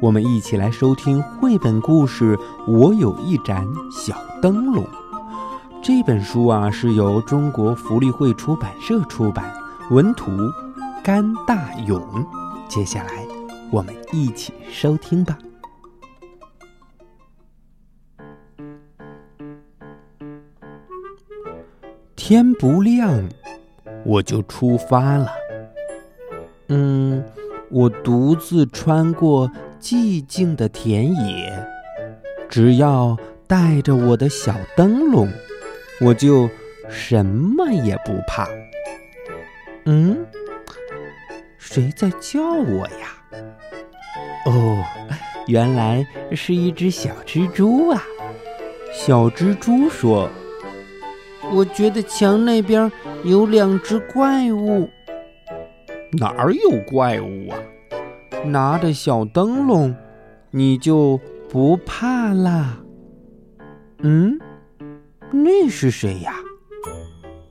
[0.00, 2.36] 我们一起来收听绘本故事
[2.70, 4.84] 《我有一盏小灯笼》。
[5.82, 9.52] 这本书啊是由中国福利会出版社出版，
[9.90, 10.30] 文图
[11.02, 12.00] 甘大勇。
[12.68, 13.26] 接下来，
[13.72, 15.36] 我们一起收听吧。
[22.14, 23.28] 天不亮，
[24.04, 25.26] 我就出发了。
[26.68, 27.24] 嗯，
[27.68, 29.50] 我独自穿过。
[29.80, 31.52] 寂静的田野，
[32.48, 35.28] 只要带着我的小灯笼，
[36.00, 36.50] 我就
[36.88, 38.48] 什么也不怕。
[39.84, 40.26] 嗯，
[41.58, 43.40] 谁在叫我呀？
[44.46, 44.84] 哦，
[45.46, 48.02] 原来是一只小蜘蛛啊！
[48.92, 50.28] 小蜘蛛说
[51.54, 52.90] ：“我觉得墙那边
[53.24, 54.88] 有两只怪物。”
[56.18, 57.58] 哪儿有怪物啊？
[58.44, 59.94] 拿着小灯笼，
[60.50, 62.78] 你就不怕啦？
[63.98, 64.38] 嗯，
[65.30, 66.34] 那是谁呀？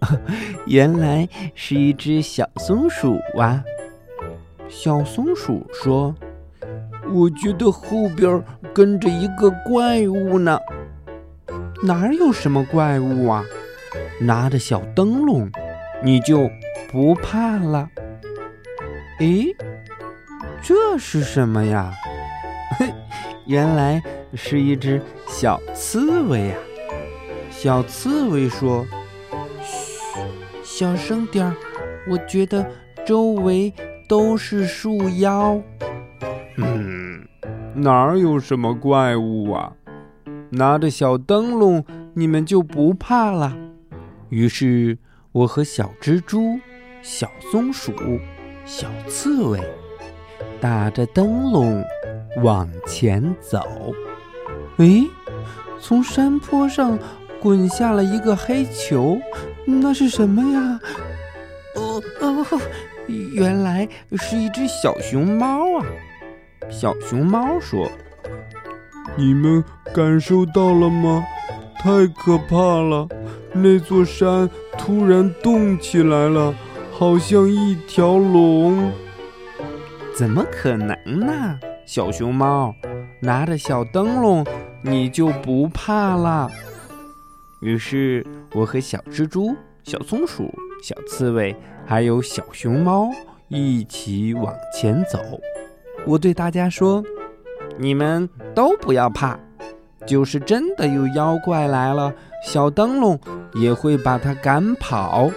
[0.66, 3.64] 原来是一只小松鼠啊！
[4.70, 6.16] 小松鼠说
[7.14, 10.58] ：“我觉得后边跟着一个怪物呢。
[11.84, 13.44] 哪有什么怪物啊？
[14.22, 15.50] 拿着小灯笼，
[16.04, 16.50] 你就
[16.92, 17.90] 不怕了？
[19.20, 19.56] 诶？”
[20.62, 21.94] 这是什么呀？
[22.78, 22.94] 嘿，
[23.46, 24.02] 原来
[24.34, 26.56] 是一只小刺猬呀！
[27.50, 28.86] 小刺猬说
[29.64, 30.20] ：“嘘，
[30.64, 31.56] 小声点儿，
[32.10, 32.70] 我觉得
[33.06, 33.74] 周围
[34.08, 35.60] 都是树妖。”
[36.58, 37.26] 嗯，
[37.74, 39.72] 哪儿有什么怪物啊？
[40.50, 43.58] 拿着小灯笼，你们就不怕了？
[44.30, 44.98] 于是，
[45.32, 46.60] 我和小蜘蛛、
[47.02, 47.94] 小松鼠、
[48.66, 49.60] 小刺猬。
[50.60, 51.84] 打着灯笼
[52.44, 53.62] 往前走，
[54.78, 55.04] 诶，
[55.80, 56.98] 从山坡上
[57.40, 59.18] 滚下了一个黑球，
[59.66, 60.80] 那是什么呀？
[61.76, 62.46] 哦哦，
[63.08, 65.86] 原来是一只小熊猫啊！
[66.70, 67.90] 小熊猫说
[69.16, 71.24] ：“你们感受到了吗？
[71.80, 73.08] 太可怕了！
[73.54, 76.54] 那座山突然动起来了，
[76.92, 78.92] 好像一条龙。”
[80.18, 81.60] 怎么可能呢？
[81.86, 82.74] 小熊猫
[83.22, 84.44] 拿着小灯笼，
[84.82, 86.50] 你就不怕了？
[87.60, 88.26] 于是，
[88.56, 90.52] 我和小蜘蛛、小松鼠、
[90.82, 93.12] 小刺猬，还有小熊猫
[93.48, 95.20] 一起往前走。
[96.04, 97.04] 我对大家说
[97.78, 99.40] ：“你们都不要怕，
[100.04, 102.12] 就是真的有妖怪来了，
[102.44, 103.20] 小灯笼
[103.54, 105.30] 也会把它赶跑。”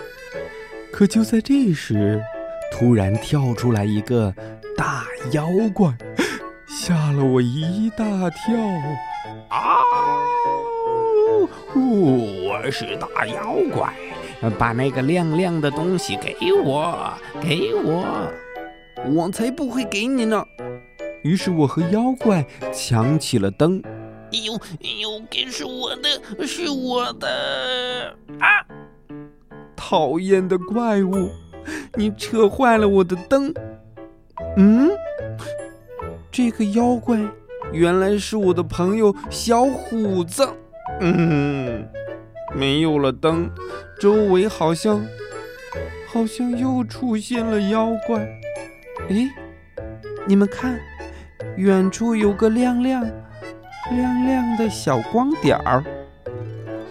[0.91, 2.19] 可就在这时，
[2.73, 4.35] 突然跳出来一个。
[4.81, 5.93] 大妖怪
[6.67, 8.57] 吓了我一大跳！
[9.51, 9.77] 啊！
[11.75, 13.93] 我是大妖怪，
[14.59, 18.33] 把那个亮亮的东西给我，给我！
[19.05, 20.43] 我才不会给你呢！
[21.25, 22.43] 于是我和妖怪
[22.73, 23.83] 抢起了灯。
[24.33, 28.17] 哎呦哎呦，给是我的，是我的！
[28.39, 28.65] 啊！
[29.77, 31.29] 讨厌的怪物，
[31.97, 33.53] 你扯坏了我的灯！
[34.57, 34.91] 嗯，
[36.31, 37.19] 这个妖怪
[37.73, 40.49] 原来是我的朋友小虎子。
[41.01, 41.87] 嗯，
[42.55, 43.51] 没有了灯，
[43.99, 45.07] 周围好像
[46.09, 48.21] 好像又出现了妖怪。
[49.09, 49.29] 诶，
[50.27, 50.79] 你们看，
[51.57, 53.03] 远处有个亮亮
[53.93, 55.85] 亮亮的小光点儿，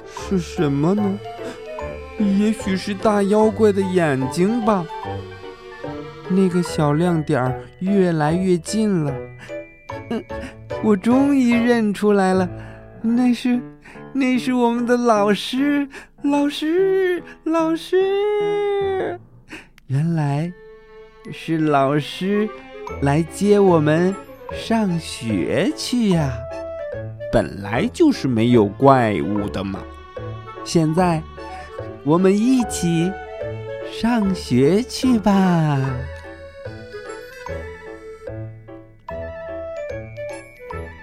[0.08, 1.20] 是什么呢？
[2.18, 4.86] 也许是大妖怪的眼睛吧。
[6.30, 9.14] 那个小亮点儿越来越近了，
[10.84, 12.48] 我终于认出来了，
[13.02, 13.60] 那是，
[14.14, 15.88] 那是我们的老师，
[16.22, 19.20] 老师，老师，
[19.88, 20.54] 原来
[21.32, 22.48] 是老师
[23.02, 24.16] 来接我们
[24.54, 26.32] 上学去呀。
[27.32, 29.80] 本来就是没有怪物的嘛，
[30.64, 31.22] 现在
[32.04, 33.12] 我们一起
[33.92, 35.80] 上学去吧。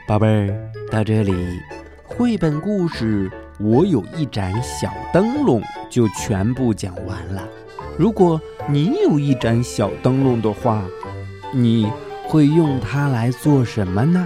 [0.07, 1.35] 宝贝儿，到这里，
[2.05, 5.61] 绘本故事我有一盏小灯笼
[5.91, 7.43] 就全部讲完了。
[7.99, 10.85] 如果你有一盏小灯笼的话，
[11.53, 11.91] 你
[12.29, 14.25] 会用它来做什么呢？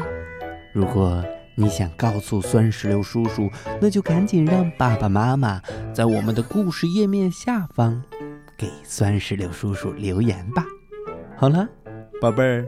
[0.75, 1.25] 如果
[1.55, 3.49] 你想告诉酸石榴叔叔，
[3.81, 5.62] 那就赶紧让爸爸妈妈
[5.94, 8.03] 在我们的故事页面下方
[8.55, 10.62] 给酸石榴叔叔留言吧。
[11.38, 11.67] 好了，
[12.21, 12.67] 宝贝儿，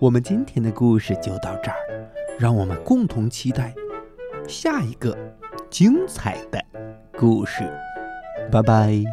[0.00, 1.76] 我们今天的故事就到这儿，
[2.38, 3.74] 让我们共同期待
[4.46, 5.16] 下一个
[5.68, 6.64] 精彩的
[7.16, 7.64] 故事。
[8.50, 9.04] 拜拜，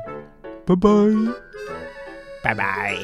[0.66, 0.90] 拜拜，
[2.44, 2.96] 拜拜。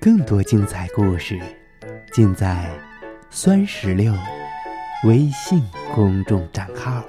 [0.00, 1.38] 更多精彩故事，
[2.12, 2.68] 尽在
[3.30, 4.12] 酸石榴
[5.04, 5.62] 微信
[5.94, 7.04] 公众账号。